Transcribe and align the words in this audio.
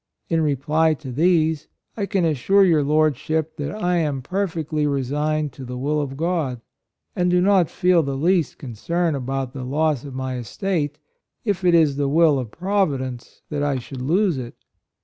In 0.29 0.41
reply 0.41 0.95
to 0.95 1.11
these, 1.11 1.67
I 1.95 2.07
can 2.07 2.25
assure 2.25 2.65
your 2.65 2.81
Lord 2.83 3.15
ship 3.17 3.55
that 3.57 3.71
I 3.75 3.97
am 3.97 4.23
perfectly 4.23 4.87
resigned 4.87 5.53
to 5.53 5.63
the 5.63 5.77
will 5.77 6.01
of 6.01 6.17
God, 6.17 6.59
and 7.15 7.29
do 7.29 7.39
not 7.39 7.69
feel 7.69 8.01
the 8.01 8.17
least 8.17 8.57
concern 8.57 9.13
about 9.13 9.53
the 9.53 9.63
loss 9.63 10.03
of 10.03 10.15
my 10.15 10.37
estate, 10.37 10.97
if 11.45 11.63
it 11.63 11.75
is 11.75 11.97
the 11.97 12.09
will 12.09 12.39
of 12.39 12.49
Provi 12.49 12.97
dence 12.97 13.43
that 13.51 13.61
I 13.61 13.77
should 13.77 14.01
lose 14.01 14.39
it. 14.39 14.55